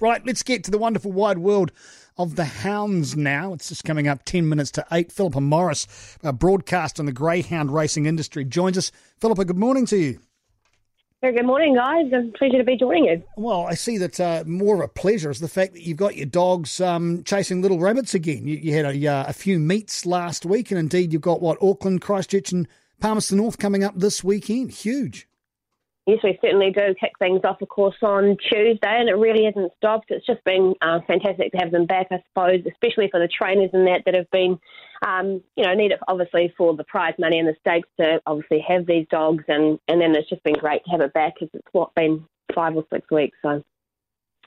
Right, 0.00 0.26
let's 0.26 0.42
get 0.42 0.64
to 0.64 0.72
the 0.72 0.78
wonderful 0.78 1.12
wide 1.12 1.38
world 1.38 1.70
of 2.18 2.34
the 2.34 2.44
hounds 2.44 3.16
now. 3.16 3.52
It's 3.52 3.68
just 3.68 3.84
coming 3.84 4.08
up 4.08 4.24
10 4.24 4.48
minutes 4.48 4.72
to 4.72 4.84
8. 4.90 5.12
Philippa 5.12 5.40
Morris, 5.40 6.18
a 6.24 6.32
broadcast 6.32 6.98
on 6.98 7.06
the 7.06 7.12
greyhound 7.12 7.72
racing 7.72 8.06
industry, 8.06 8.44
joins 8.44 8.76
us. 8.76 8.90
Philippa, 9.20 9.44
good 9.44 9.56
morning 9.56 9.86
to 9.86 9.96
you. 9.96 10.18
Very 11.20 11.36
good 11.36 11.46
morning, 11.46 11.76
guys. 11.76 12.06
It's 12.10 12.34
a 12.34 12.36
pleasure 12.36 12.58
to 12.58 12.64
be 12.64 12.76
joining 12.76 13.04
you. 13.04 13.22
Well, 13.36 13.66
I 13.66 13.74
see 13.74 13.96
that 13.98 14.18
uh, 14.18 14.42
more 14.46 14.74
of 14.74 14.80
a 14.80 14.88
pleasure 14.88 15.30
is 15.30 15.38
the 15.38 15.48
fact 15.48 15.74
that 15.74 15.82
you've 15.82 15.96
got 15.96 16.16
your 16.16 16.26
dogs 16.26 16.80
um, 16.80 17.22
chasing 17.22 17.62
little 17.62 17.78
rabbits 17.78 18.14
again. 18.14 18.48
You, 18.48 18.56
you 18.56 18.74
had 18.74 18.84
a, 18.84 19.06
uh, 19.06 19.24
a, 19.28 19.32
few 19.32 19.60
meets 19.60 20.04
last 20.04 20.44
week, 20.44 20.72
and 20.72 20.78
indeed 20.78 21.12
you've 21.12 21.22
got 21.22 21.40
what 21.40 21.56
Auckland, 21.62 22.02
Christchurch, 22.02 22.50
and 22.50 22.66
Palmerston 23.00 23.38
North 23.38 23.58
coming 23.58 23.84
up 23.84 23.94
this 23.96 24.24
weekend. 24.24 24.72
Huge. 24.72 25.28
Yes, 26.06 26.18
we 26.22 26.38
certainly 26.42 26.70
do 26.70 26.94
kick 27.00 27.12
things 27.18 27.40
off, 27.44 27.62
of 27.62 27.68
course, 27.70 27.96
on 28.02 28.36
Tuesday, 28.36 28.78
and 28.82 29.08
it 29.08 29.14
really 29.14 29.44
hasn't 29.46 29.72
stopped. 29.78 30.10
It's 30.10 30.26
just 30.26 30.44
been 30.44 30.74
uh, 30.82 31.00
fantastic 31.06 31.50
to 31.52 31.58
have 31.58 31.70
them 31.70 31.86
back, 31.86 32.08
I 32.10 32.22
suppose, 32.28 32.60
especially 32.70 33.08
for 33.10 33.18
the 33.18 33.28
trainers 33.28 33.70
and 33.72 33.86
that 33.86 34.02
that 34.04 34.14
have 34.14 34.30
been, 34.30 34.58
um, 35.06 35.42
you 35.56 35.64
know, 35.64 35.72
need 35.72 35.92
it 35.92 36.00
obviously 36.06 36.52
for 36.58 36.76
the 36.76 36.84
prize 36.84 37.14
money 37.18 37.38
and 37.38 37.48
the 37.48 37.56
stakes 37.60 37.88
to 37.98 38.20
obviously 38.26 38.62
have 38.68 38.86
these 38.86 39.06
dogs, 39.10 39.44
and 39.48 39.78
and 39.88 39.98
then 39.98 40.14
it's 40.14 40.28
just 40.28 40.42
been 40.44 40.54
great 40.54 40.84
to 40.84 40.90
have 40.90 41.00
it 41.00 41.14
back 41.14 41.34
because 41.34 41.48
it's 41.54 41.72
what 41.72 41.94
been 41.94 42.26
five 42.54 42.76
or 42.76 42.84
six 42.92 43.10
weeks, 43.10 43.38
so. 43.42 43.62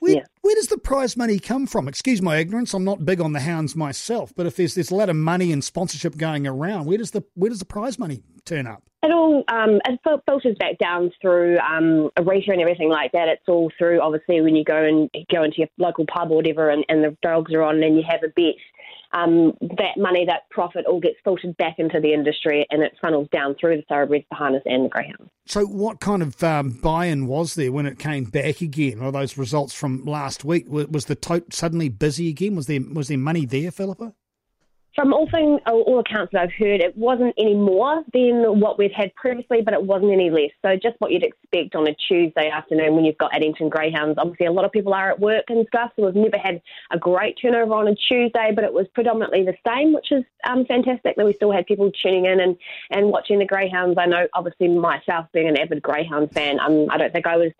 Where, 0.00 0.16
yeah. 0.16 0.24
where 0.42 0.54
does 0.54 0.68
the 0.68 0.78
prize 0.78 1.16
money 1.16 1.38
come 1.38 1.66
from? 1.66 1.88
Excuse 1.88 2.20
my 2.20 2.36
ignorance. 2.36 2.74
I'm 2.74 2.84
not 2.84 3.04
big 3.04 3.20
on 3.20 3.32
the 3.32 3.40
hounds 3.40 3.74
myself, 3.76 4.32
but 4.36 4.46
if 4.46 4.56
there's 4.56 4.74
there's 4.74 4.90
a 4.90 4.94
lot 4.94 5.08
of 5.08 5.16
money 5.16 5.52
and 5.52 5.62
sponsorship 5.62 6.16
going 6.16 6.46
around, 6.46 6.86
where 6.86 6.98
does 6.98 7.12
the 7.12 7.24
where 7.34 7.50
does 7.50 7.58
the 7.58 7.64
prize 7.64 7.98
money 7.98 8.22
turn 8.44 8.66
up? 8.66 8.82
It 9.02 9.12
all 9.12 9.44
um, 9.48 9.80
it 9.84 10.00
filters 10.26 10.56
back 10.58 10.78
down 10.78 11.12
through 11.20 11.58
um, 11.58 12.10
a 12.16 12.22
RITA 12.22 12.52
and 12.52 12.60
everything 12.60 12.88
like 12.88 13.12
that. 13.12 13.28
It's 13.28 13.48
all 13.48 13.70
through 13.76 14.00
obviously 14.00 14.40
when 14.40 14.56
you 14.56 14.64
go 14.64 14.82
and 14.82 15.10
go 15.30 15.42
into 15.42 15.58
your 15.58 15.68
local 15.78 16.06
pub 16.06 16.30
or 16.30 16.36
whatever, 16.36 16.70
and, 16.70 16.84
and 16.88 17.04
the 17.04 17.16
dogs 17.22 17.52
are 17.52 17.62
on, 17.62 17.82
and 17.82 17.96
you 17.96 18.02
have 18.08 18.22
a 18.22 18.28
bet. 18.28 18.54
Um, 19.12 19.52
that 19.60 19.96
money, 19.96 20.24
that 20.26 20.48
profit, 20.50 20.86
all 20.86 21.00
gets 21.00 21.16
filtered 21.22 21.56
back 21.56 21.76
into 21.78 22.00
the 22.00 22.12
industry, 22.12 22.66
and 22.70 22.82
it 22.82 22.92
funnels 23.00 23.28
down 23.32 23.54
through 23.60 23.76
the 23.76 23.84
thoroughbreds, 23.88 24.24
the 24.30 24.36
harness, 24.36 24.62
and 24.64 24.86
the 24.86 24.88
greyhounds. 24.88 25.30
So, 25.46 25.64
what 25.66 26.00
kind 26.00 26.22
of 26.22 26.42
um, 26.42 26.70
buy-in 26.70 27.26
was 27.26 27.54
there 27.54 27.70
when 27.70 27.86
it 27.86 27.98
came 27.98 28.24
back 28.24 28.60
again? 28.60 29.00
Or 29.00 29.12
those 29.12 29.38
results 29.38 29.74
from 29.74 30.04
last 30.04 30.44
week 30.44 30.66
was 30.68 31.04
the 31.04 31.14
tote 31.14 31.52
suddenly 31.52 31.88
busy 31.88 32.28
again? 32.28 32.56
Was 32.56 32.66
there 32.66 32.80
was 32.92 33.08
there 33.08 33.18
money 33.18 33.46
there, 33.46 33.70
Philippa? 33.70 34.14
From 34.94 35.12
all, 35.12 35.28
all 35.66 35.98
accounts 35.98 36.32
that 36.32 36.42
I've 36.42 36.52
heard, 36.52 36.80
it 36.80 36.96
wasn't 36.96 37.34
any 37.36 37.54
more 37.54 38.04
than 38.12 38.60
what 38.60 38.78
we've 38.78 38.92
had 38.92 39.12
previously, 39.16 39.60
but 39.60 39.74
it 39.74 39.82
wasn't 39.82 40.12
any 40.12 40.30
less. 40.30 40.50
So 40.62 40.76
just 40.76 40.94
what 41.00 41.10
you'd 41.10 41.24
expect 41.24 41.74
on 41.74 41.88
a 41.88 41.94
Tuesday 41.94 42.48
afternoon 42.48 42.94
when 42.94 43.04
you've 43.04 43.18
got 43.18 43.34
Addington 43.34 43.68
Greyhounds. 43.68 44.18
Obviously, 44.18 44.46
a 44.46 44.52
lot 44.52 44.64
of 44.64 44.70
people 44.70 44.94
are 44.94 45.10
at 45.10 45.18
work 45.18 45.44
and 45.48 45.66
stuff, 45.66 45.90
so 45.96 46.04
we've 46.04 46.14
never 46.14 46.38
had 46.38 46.62
a 46.92 46.98
great 46.98 47.36
turnover 47.42 47.74
on 47.74 47.88
a 47.88 47.94
Tuesday, 47.96 48.52
but 48.54 48.62
it 48.62 48.72
was 48.72 48.86
predominantly 48.94 49.44
the 49.44 49.56
same, 49.66 49.92
which 49.92 50.12
is 50.12 50.22
um, 50.48 50.64
fantastic 50.64 51.16
that 51.16 51.26
we 51.26 51.32
still 51.32 51.50
had 51.50 51.66
people 51.66 51.90
tuning 51.90 52.26
in 52.26 52.38
and, 52.38 52.56
and 52.90 53.10
watching 53.10 53.40
the 53.40 53.46
Greyhounds. 53.46 53.98
I 53.98 54.06
know, 54.06 54.28
obviously, 54.32 54.68
myself 54.68 55.26
being 55.32 55.48
an 55.48 55.58
avid 55.58 55.82
Greyhound 55.82 56.30
fan, 56.30 56.60
um, 56.60 56.86
I 56.90 56.98
don't 56.98 57.12
think 57.12 57.26
I 57.26 57.36
was 57.36 57.50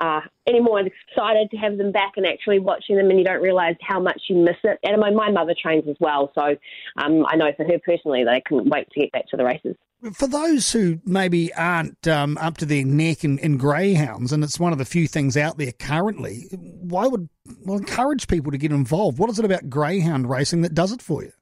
uh, 0.00 0.20
any 0.46 0.60
more 0.60 0.80
excited 0.80 1.50
to 1.50 1.56
have 1.56 1.78
them 1.78 1.92
back 1.92 2.12
and 2.16 2.26
actually 2.26 2.58
watching 2.58 2.96
them, 2.96 3.10
and 3.10 3.18
you 3.18 3.24
don't 3.24 3.42
realise 3.42 3.76
how 3.80 4.00
much 4.00 4.22
you 4.28 4.36
miss 4.36 4.56
it. 4.64 4.78
And 4.82 5.00
my, 5.00 5.10
my 5.10 5.30
mother 5.30 5.54
trains 5.60 5.84
as 5.88 5.96
well, 6.00 6.32
so 6.34 6.56
um, 6.96 7.24
I 7.26 7.36
know 7.36 7.52
for 7.56 7.64
her 7.64 7.78
personally 7.84 8.24
that 8.24 8.34
I 8.34 8.40
couldn't 8.40 8.68
wait 8.68 8.88
to 8.90 9.00
get 9.00 9.12
back 9.12 9.28
to 9.28 9.36
the 9.36 9.44
races. 9.44 9.76
For 10.12 10.26
those 10.26 10.70
who 10.70 11.00
maybe 11.06 11.52
aren't 11.54 12.06
um, 12.06 12.36
up 12.36 12.58
to 12.58 12.66
their 12.66 12.84
neck 12.84 13.24
in, 13.24 13.38
in 13.38 13.56
greyhounds, 13.56 14.32
and 14.32 14.44
it's 14.44 14.60
one 14.60 14.72
of 14.72 14.78
the 14.78 14.84
few 14.84 15.08
things 15.08 15.34
out 15.34 15.56
there 15.56 15.72
currently, 15.72 16.48
why 16.52 17.06
would 17.06 17.30
well 17.64 17.78
encourage 17.78 18.28
people 18.28 18.52
to 18.52 18.58
get 18.58 18.70
involved? 18.70 19.18
What 19.18 19.30
is 19.30 19.38
it 19.38 19.46
about 19.46 19.70
greyhound 19.70 20.28
racing 20.28 20.60
that 20.60 20.74
does 20.74 20.92
it 20.92 21.00
for 21.00 21.22
you? 21.22 21.32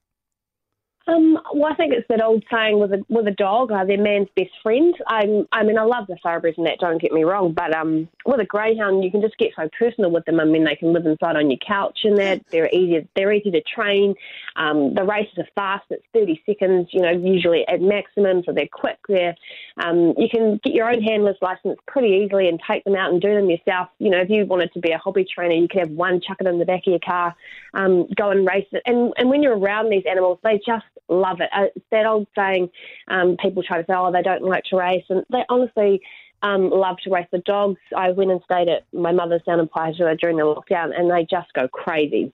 Um, 1.13 1.39
well, 1.53 1.71
I 1.71 1.75
think 1.75 1.93
it's 1.93 2.07
that 2.09 2.23
old 2.23 2.43
saying 2.51 2.79
with 2.79 2.91
a 2.93 3.05
with 3.09 3.27
a 3.27 3.31
dog, 3.31 3.71
uh, 3.71 3.85
they're 3.85 4.01
man's 4.01 4.29
best 4.35 4.51
friend. 4.61 4.95
I'm, 5.07 5.47
I 5.51 5.63
mean, 5.63 5.77
I 5.77 5.83
love 5.83 6.07
the 6.07 6.17
thoroughbreds 6.23 6.57
and 6.57 6.65
that. 6.65 6.79
Don't 6.79 7.01
get 7.01 7.11
me 7.11 7.23
wrong, 7.23 7.53
but 7.53 7.75
um, 7.75 8.07
with 8.25 8.39
a 8.39 8.45
greyhound, 8.45 9.03
you 9.03 9.11
can 9.11 9.21
just 9.21 9.37
get 9.37 9.51
so 9.55 9.69
personal 9.77 10.11
with 10.11 10.25
them. 10.25 10.39
I 10.39 10.45
mean, 10.45 10.63
they 10.63 10.75
can 10.75 10.93
live 10.93 11.05
inside 11.05 11.35
on 11.35 11.51
your 11.51 11.59
couch 11.65 11.99
and 12.03 12.17
that. 12.17 12.41
They're 12.49 12.69
easy. 12.69 13.07
They're 13.15 13.31
easy 13.33 13.51
to 13.51 13.61
train. 13.61 14.15
Um, 14.55 14.93
the 14.93 15.03
races 15.03 15.37
are 15.37 15.47
fast. 15.55 15.85
It's 15.89 16.03
thirty 16.13 16.41
seconds. 16.45 16.89
You 16.91 17.01
know, 17.01 17.11
usually 17.11 17.67
at 17.67 17.81
maximum, 17.81 18.43
so 18.45 18.51
they're 18.51 18.67
quick. 18.71 18.97
They're 19.07 19.35
um, 19.83 20.13
you 20.17 20.27
can 20.29 20.59
get 20.63 20.73
your 20.73 20.89
own 20.89 21.01
handler's 21.01 21.37
license 21.41 21.77
pretty 21.87 22.23
easily 22.23 22.47
and 22.47 22.59
take 22.67 22.83
them 22.83 22.95
out 22.95 23.11
and 23.11 23.21
do 23.21 23.33
them 23.33 23.49
yourself. 23.49 23.89
You 23.99 24.09
know, 24.09 24.19
if 24.19 24.29
you 24.29 24.45
wanted 24.45 24.73
to 24.73 24.79
be 24.79 24.91
a 24.91 24.97
hobby 24.97 25.25
trainer, 25.25 25.55
you 25.55 25.67
could 25.67 25.81
have 25.81 25.91
one, 25.91 26.21
chuck 26.21 26.37
it 26.39 26.47
in 26.47 26.59
the 26.59 26.65
back 26.65 26.81
of 26.87 26.91
your 26.91 26.99
car, 26.99 27.35
um, 27.73 28.07
go 28.15 28.31
and 28.31 28.47
race 28.47 28.67
it. 28.71 28.81
And 28.85 29.13
and 29.17 29.29
when 29.29 29.43
you're 29.43 29.57
around 29.57 29.89
these 29.89 30.03
animals, 30.09 30.39
they 30.43 30.59
just 30.65 30.85
love 31.09 31.41
it. 31.41 31.49
Uh, 31.53 31.65
it's 31.75 31.85
that 31.91 32.05
old 32.05 32.27
saying, 32.35 32.69
um, 33.07 33.37
people 33.37 33.63
try 33.63 33.77
to 33.77 33.85
say, 33.85 33.93
oh, 33.95 34.11
they 34.11 34.21
don't 34.21 34.43
like 34.43 34.63
to 34.65 34.77
race. 34.77 35.05
And 35.09 35.23
they 35.31 35.43
honestly 35.49 36.01
um, 36.41 36.69
love 36.69 36.97
to 37.03 37.09
race 37.09 37.27
the 37.31 37.39
dogs. 37.39 37.79
I 37.95 38.11
went 38.11 38.31
and 38.31 38.41
stayed 38.43 38.69
at 38.69 38.85
my 38.93 39.11
mother's 39.11 39.43
down 39.43 39.59
in 39.59 39.67
Paihua 39.67 40.19
during 40.19 40.37
the 40.37 40.43
lockdown, 40.43 40.97
and 40.97 41.09
they 41.09 41.25
just 41.29 41.51
go 41.53 41.67
crazy. 41.67 42.31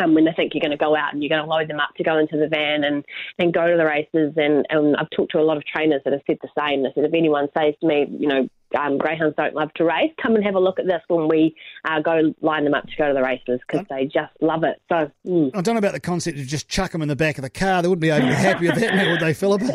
Um, 0.00 0.14
when 0.14 0.26
they 0.26 0.32
think 0.32 0.54
you're 0.54 0.60
going 0.60 0.70
to 0.70 0.76
go 0.76 0.94
out 0.94 1.12
and 1.12 1.22
you're 1.22 1.30
going 1.30 1.42
to 1.42 1.48
load 1.48 1.66
them 1.66 1.80
up 1.80 1.94
to 1.96 2.04
go 2.04 2.18
into 2.18 2.36
the 2.36 2.46
van 2.46 2.84
and, 2.84 3.04
and 3.38 3.54
go 3.54 3.66
to 3.66 3.76
the 3.76 3.86
races. 3.86 4.34
And, 4.36 4.64
and 4.68 4.94
I've 4.96 5.10
talked 5.10 5.32
to 5.32 5.40
a 5.40 5.42
lot 5.42 5.56
of 5.56 5.64
trainers 5.64 6.02
that 6.04 6.12
have 6.12 6.22
said 6.26 6.38
the 6.40 6.48
same. 6.56 6.82
They 6.82 6.90
said, 6.94 7.04
if 7.04 7.14
anyone 7.14 7.48
says 7.56 7.74
to 7.80 7.86
me, 7.86 8.06
you 8.10 8.28
know, 8.28 8.48
um, 8.78 8.98
greyhounds 8.98 9.36
don't 9.36 9.54
love 9.54 9.72
to 9.74 9.84
race, 9.84 10.12
come 10.20 10.34
and 10.34 10.44
have 10.44 10.54
a 10.54 10.60
look 10.60 10.78
at 10.78 10.86
this 10.86 11.02
when 11.08 11.28
we 11.28 11.54
uh, 11.84 12.00
go 12.00 12.34
line 12.40 12.64
them 12.64 12.74
up 12.74 12.86
to 12.86 12.96
go 12.96 13.08
to 13.08 13.14
the 13.14 13.22
races 13.22 13.60
because 13.66 13.86
they 13.88 14.04
just 14.04 14.32
love 14.40 14.64
it. 14.64 14.80
So 14.88 15.10
mm. 15.26 15.50
I 15.54 15.60
don't 15.60 15.74
know 15.74 15.78
about 15.78 15.92
the 15.92 16.00
concept 16.00 16.38
of 16.38 16.46
just 16.46 16.68
chuck 16.68 16.92
them 16.92 17.02
in 17.02 17.08
the 17.08 17.16
back 17.16 17.38
of 17.38 17.42
the 17.42 17.50
car. 17.50 17.82
They 17.82 17.88
wouldn't 17.88 18.02
be 18.02 18.12
overly 18.12 18.34
happy 18.34 18.66
with 18.66 18.80
that, 18.80 18.94
now, 18.94 19.10
would 19.10 19.20
they, 19.20 19.34
Philip? 19.34 19.62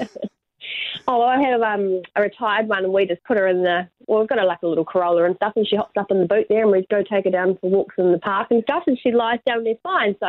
Oh, 1.08 1.22
I 1.22 1.42
have 1.42 1.62
um, 1.62 2.02
a 2.16 2.22
retired 2.22 2.70
one, 2.70 2.86
and 2.86 2.94
we 2.94 3.06
just 3.06 3.24
put 3.24 3.38
her 3.38 3.48
in 3.48 3.64
the. 3.64 3.90
Well, 4.08 4.19
we've 4.19 4.30
got 4.30 4.40
her 4.40 4.46
like 4.46 4.62
a 4.64 4.68
little 4.68 4.86
Corolla 4.86 5.25
and 5.25 5.36
stuff, 5.36 5.53
and 5.56 5.68
she 5.68 5.75
hops 5.75 5.96
up 5.97 6.12
in 6.12 6.19
the 6.19 6.25
boot 6.25 6.47
there, 6.50 6.64
and 6.64 6.72
we 6.72 6.86
go 6.90 7.03
take 7.03 7.25
her 7.25 7.31
down 7.31 7.58
for 7.59 7.69
walks 7.69 7.96
in 7.97 8.12
the 8.12 8.19
park 8.19 8.47
and 8.52 8.64
stuff, 8.64 8.84
and 8.88 8.97
she 9.02 9.12
lies 9.12 9.40
down 9.46 9.64
there 9.64 9.75
fine. 9.84 10.16
So 10.19 10.28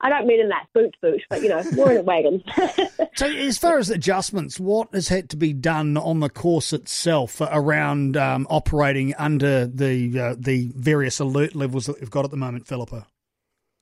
I 0.00 0.08
don't 0.08 0.26
mean 0.26 0.40
in 0.40 0.48
that 0.48 0.66
boot 0.74 0.96
boot, 1.00 1.22
but 1.28 1.42
you 1.42 1.48
know, 1.48 1.62
more 1.72 1.90
in 1.90 1.98
a 1.98 2.02
wagon. 2.02 2.42
so, 3.14 3.26
as 3.26 3.58
far 3.58 3.78
as 3.78 3.90
adjustments, 3.90 4.60
what 4.60 4.94
has 4.94 5.08
had 5.08 5.30
to 5.30 5.36
be 5.36 5.52
done 5.52 5.96
on 5.96 6.20
the 6.20 6.30
course 6.30 6.72
itself 6.72 7.40
around 7.40 8.16
um, 8.16 8.46
operating 8.50 9.14
under 9.14 9.66
the 9.66 10.18
uh, 10.18 10.34
the 10.38 10.72
various 10.76 11.18
alert 11.20 11.54
levels 11.54 11.86
that 11.86 12.00
we've 12.00 12.10
got 12.10 12.24
at 12.24 12.30
the 12.30 12.36
moment, 12.36 12.66
Philippa? 12.66 13.06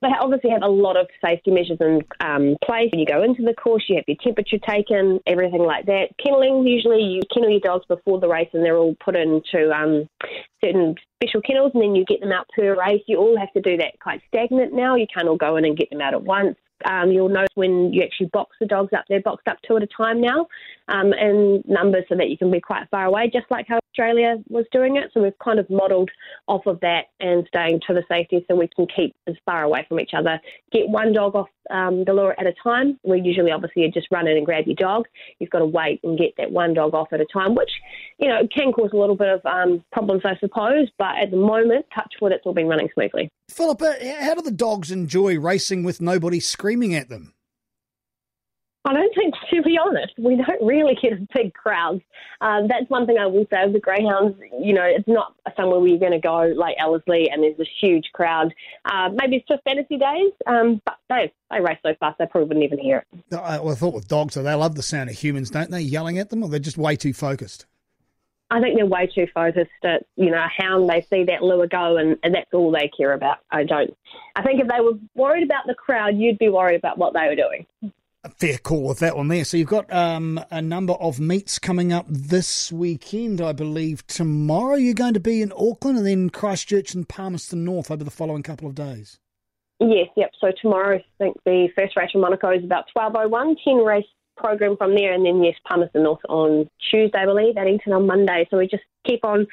They 0.05 0.11
obviously 0.21 0.51
have 0.51 0.63
a 0.63 0.69
lot 0.69 0.99
of 0.99 1.07
safety 1.25 1.51
measures 1.51 1.79
in 1.81 2.03
um, 2.21 2.57
place. 2.63 2.91
When 2.93 3.01
you 3.01 3.07
go 3.07 3.23
into 3.23 3.43
the 3.43 3.55
course, 3.55 3.85
you 3.89 3.97
have 3.97 4.05
your 4.07 4.19
temperature 4.23 4.59
taken, 4.59 5.19
everything 5.27 5.63
like 5.63 5.87
that. 5.87 6.11
Kenneling, 6.23 6.67
usually 6.67 7.03
you 7.03 7.23
kennel 7.33 7.49
your 7.49 7.61
dogs 7.61 7.87
before 7.89 8.21
the 8.21 8.29
race 8.29 8.51
and 8.53 8.63
they're 8.63 8.77
all 8.77 8.95
put 9.03 9.17
into 9.17 9.73
um, 9.73 10.07
certain 10.63 10.95
special 11.23 11.41
kennels 11.41 11.73
and 11.73 11.83
then 11.83 11.95
you 11.95 12.05
get 12.05 12.21
them 12.21 12.33
out 12.33 12.47
per 12.55 12.79
race. 12.79 13.03
You 13.07 13.17
all 13.17 13.39
have 13.39 13.53
to 13.55 13.63
do 13.63 13.79
that 13.79 13.99
quite 13.99 14.21
stagnant 14.29 14.75
now. 14.75 14.95
You 14.95 15.07
can't 15.13 15.27
all 15.27 15.39
go 15.39 15.57
in 15.57 15.65
and 15.65 15.77
get 15.77 15.89
them 15.89 16.03
out 16.03 16.13
at 16.13 16.23
once. 16.23 16.57
Um, 16.85 17.11
you'll 17.11 17.31
notice 17.31 17.49
when 17.55 17.95
you 17.95 18.03
actually 18.03 18.27
box 18.27 18.57
the 18.61 18.67
dogs 18.67 18.93
up, 18.93 19.07
they're 19.09 19.23
boxed 19.23 19.49
up 19.49 19.57
two 19.67 19.77
at 19.79 19.83
a 19.83 19.87
time 19.87 20.21
now 20.21 20.47
um, 20.89 21.13
in 21.13 21.63
numbers 21.67 22.05
so 22.09 22.17
that 22.17 22.29
you 22.29 22.39
can 22.39 22.51
be 22.51 22.61
quite 22.61 22.89
far 22.91 23.07
away, 23.07 23.31
just 23.33 23.47
like 23.51 23.67
how 23.69 23.79
Australia 23.91 24.37
was 24.49 24.67
doing 24.73 24.97
it. 24.97 25.11
So 25.13 25.23
we've 25.23 25.39
kind 25.43 25.59
of 25.59 25.69
modelled 25.71 26.11
off 26.49 26.67
of 26.67 26.81
that 26.81 27.07
and 27.21 27.45
staying 27.49 27.81
to 27.87 27.95
the 27.95 28.03
safety 28.09 28.45
so 28.49 28.57
we 28.57 28.69
can 28.75 28.87
keep 28.95 29.15
as 29.27 29.35
far 29.47 29.63
away 29.63 29.87
from 29.89 30.01
each 30.01 30.13
other. 30.17 30.41
Get 30.73 30.89
one 30.89 31.13
dog 31.13 31.35
off 31.35 31.49
um, 31.71 32.05
the 32.05 32.13
lure 32.13 32.35
at 32.39 32.47
a 32.47 32.55
time. 32.63 32.99
We 33.05 33.21
usually 33.21 33.51
obviously 33.51 33.83
you 33.83 33.91
just 33.91 34.09
run 34.11 34.27
in 34.27 34.37
and 34.37 34.45
grab 34.45 34.67
your 34.67 34.77
dog. 34.77 35.07
You've 35.39 35.51
got 35.51 35.61
to 35.61 35.67
wait 35.67 36.01
and 36.03 36.19
get 36.19 36.35
that 36.39 36.51
one 36.51 36.75
dog 36.75 36.95
off 36.95 37.09
at 37.13 37.21
a 37.21 37.27
time, 37.33 37.55
which, 37.55 37.71
you 38.19 38.29
know, 38.29 38.47
can 38.55 38.73
cause 38.73 38.91
a 38.93 38.97
little 38.97 39.17
bit 39.17 39.29
of 39.29 39.45
um, 39.47 39.85
problems, 39.93 40.23
I 40.25 40.37
suppose. 40.39 40.89
But 40.99 41.17
at 41.23 41.31
the 41.31 41.37
moment, 41.37 41.87
touch 41.95 42.15
wood, 42.21 42.33
it's 42.33 42.45
all 42.45 42.55
been 42.55 42.69
running 42.69 42.89
smoothly. 42.95 43.29
Philippa, 43.49 43.97
how 44.21 44.35
do 44.35 44.43
the 44.43 44.51
dogs 44.51 44.91
enjoy 44.91 45.39
racing 45.39 45.85
with 45.85 46.01
nobody 46.01 46.41
screaming 46.41 46.95
at 46.95 47.09
them? 47.09 47.34
I 48.87 48.93
don't 48.93 49.15
think, 49.15 49.35
to 49.51 49.63
be 49.63 49.79
honest, 49.79 50.13
we 50.19 50.37
don't 50.37 50.63
really 50.63 50.95
get 51.01 51.13
big 51.33 51.55
crowds. 51.55 52.03
Um, 52.43 52.69
that's 52.69 52.89
one 52.89 53.07
thing 53.07 53.17
I 53.19 53.27
will 53.27 53.47
say 53.51 53.63
of 53.63 53.73
the 53.73 53.81
Greyhounds. 53.81 54.37
You 54.61 54.75
know, 54.75 54.85
it's 54.85 55.09
not 55.09 55.35
somewhere 55.57 55.81
where 55.81 55.89
you're 55.89 55.99
going 55.99 56.13
to 56.13 56.19
go 56.19 56.53
like 56.55 56.77
Ellerslie 56.79 57.31
and 57.31 57.43
there's 57.43 57.59
a 57.59 57.65
huge 57.81 58.11
crowd. 58.13 58.55
Uh, 58.85 59.09
maybe 59.15 59.37
it's 59.37 59.49
just 59.49 59.63
fantasy 59.65 59.97
days, 59.97 60.33
um, 60.47 60.83
but 60.85 60.99
they 61.09 61.33
they 61.51 61.61
race 61.61 61.79
so 61.83 61.95
fast 61.99 62.19
they 62.19 62.27
probably 62.27 62.49
wouldn't 62.49 62.65
even 62.65 62.79
hear 62.79 63.05
it. 63.13 63.35
I, 63.35 63.59
well, 63.59 63.73
I 63.73 63.75
thought 63.75 63.95
with 63.95 64.09
dogs, 64.09 64.35
so 64.35 64.43
they 64.43 64.53
love 64.53 64.75
the 64.75 64.83
sound 64.83 65.09
of 65.09 65.17
humans, 65.17 65.51
don't 65.51 65.71
they? 65.71 65.81
Yelling 65.81 66.19
at 66.19 66.29
them, 66.29 66.43
or 66.43 66.51
they're 66.51 66.61
just 66.61 66.77
way 66.77 66.95
too 66.97 67.15
focused. 67.15 67.65
I 68.51 68.61
think 68.61 68.77
they're 68.77 68.87
way 68.87 69.07
too 69.07 69.27
focused 69.33 69.71
at, 69.85 70.05
you 70.17 70.31
know, 70.31 70.37
a 70.45 70.63
hound. 70.63 70.89
They 70.89 71.01
see 71.01 71.25
that 71.25 71.43
lure 71.43 71.67
go 71.67 71.97
and, 71.97 72.19
and 72.23 72.35
that's 72.35 72.53
all 72.53 72.71
they 72.71 72.91
care 72.95 73.15
about. 73.15 73.39
I 73.51 73.65
don't. 73.65 73.97
I 74.37 74.43
think 74.43 74.61
if 74.61 74.69
they 74.69 74.81
were 74.81 74.99
worried 75.15 75.43
about 75.43 75.67
the 75.67 75.75
crowd, 75.75 76.17
you'd 76.17 76.39
be 76.39 76.51
worried 76.51 76.77
about 76.77 76.99
what 76.99 77.15
they 77.15 77.27
were 77.27 77.35
doing. 77.35 77.67
Fair 78.31 78.59
call 78.59 78.89
with 78.89 79.01
that 79.01 79.17
one 79.17 79.29
there. 79.29 79.45
So 79.45 79.57
you've 79.57 79.69
got 79.69 79.93
um, 79.93 80.41
a 80.51 80.63
number 80.63 80.95
of 80.95 81.21
meets 81.21 81.59
coming 81.59 81.93
up 81.93 82.07
this 82.09 82.73
weekend, 82.73 83.41
I 83.41 83.53
believe. 83.53 84.07
Tomorrow 84.07 84.77
you're 84.77 84.95
going 84.95 85.15
to 85.15 85.21
be 85.21 85.43
in 85.43 85.53
Auckland 85.53 85.99
and 85.99 86.07
then 86.07 86.31
Christchurch 86.31 86.95
and 86.95 87.09
Palmerston 87.09 87.65
North 87.65 87.91
over 87.91 88.03
the 88.03 88.11
following 88.11 88.43
couple 88.43 88.67
of 88.67 88.75
days. 88.75 89.19
Yes, 89.81 90.09
yep. 90.17 90.31
So 90.41 90.53
tomorrow, 90.63 90.97
I 90.99 91.05
think 91.19 91.37
the 91.45 91.69
first 91.77 91.97
race 91.97 92.11
from 92.13 92.23
Manukau 92.23 92.57
is 92.57 92.65
about 92.65 92.85
12.01, 92.97 93.57
10 93.63 93.77
race 93.79 94.07
program 94.37 94.77
from 94.77 94.95
there, 94.95 95.13
and 95.13 95.27
then 95.27 95.43
yes, 95.43 95.57
Palmerston 95.69 96.05
North 96.05 96.21
on 96.29 96.69
Tuesday, 96.91 97.19
I 97.19 97.27
believe, 97.27 97.57
Eton 97.57 97.93
on 97.93 98.07
Monday. 98.07 98.47
So 98.51 98.57
we 98.57 98.67
just 98.67 98.85
keep 99.07 99.25
on 99.25 99.47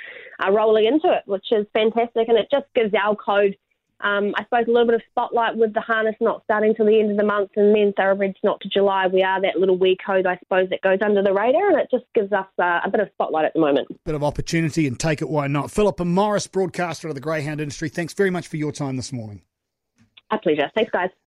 uh, 0.44 0.52
rolling 0.52 0.86
into 0.86 1.12
it, 1.12 1.24
which 1.26 1.46
is 1.52 1.66
fantastic, 1.74 2.30
and 2.30 2.38
it 2.38 2.48
just 2.52 2.66
gives 2.74 2.94
our 2.94 3.16
code– 3.16 3.58
um, 4.04 4.34
I 4.36 4.44
suppose 4.44 4.66
a 4.68 4.72
little 4.72 4.86
bit 4.86 4.96
of 4.96 5.02
spotlight 5.12 5.56
with 5.56 5.74
the 5.74 5.82
harness 5.82 6.16
not 6.20 6.44
starting 6.44 6.74
till 6.76 6.86
the 6.86 7.00
end 7.00 7.12
of 7.12 7.18
the 7.18 7.24
month 7.24 7.52
and 7.56 7.76
then 7.76 7.94
thoroughbreds 7.96 8.38
not 8.44 8.60
to 8.62 8.70
July. 8.70 9.08
We 9.08 9.24
are 9.24 9.42
that 9.42 9.58
little 9.58 9.78
wee 9.78 9.98
code, 10.04 10.26
I 10.26 10.38
suppose, 10.38 10.70
that 10.70 10.82
goes 10.82 11.00
under 11.02 11.22
the 11.22 11.34
radar 11.34 11.70
and 11.70 11.80
it 11.80 11.90
just 11.92 12.06
gives 12.14 12.32
us 12.32 12.48
uh, 12.60 12.82
a 12.84 12.90
bit 12.90 13.00
of 13.00 13.10
spotlight 13.14 13.46
at 13.46 13.54
the 13.54 13.60
moment. 13.60 13.88
Bit 14.04 14.16
of 14.16 14.24
opportunity 14.24 14.88
and 14.88 15.00
take 15.00 15.22
it, 15.22 15.30
why 15.30 15.48
not? 15.48 15.72
Philippa 15.72 16.04
Morris, 16.04 16.48
broadcaster 16.48 17.08
of 17.08 17.16
the 17.16 17.22
Greyhound 17.22 17.62
industry, 17.62 17.90
thanks 17.90 18.14
very 18.14 18.30
much 18.32 18.48
for 18.48 18.58
your 18.58 18.72
time 18.72 18.98
this 18.98 19.14
morning. 19.14 19.42
A 20.32 20.38
pleasure. 20.40 20.72
Thanks, 20.74 20.92
guys. 20.92 21.12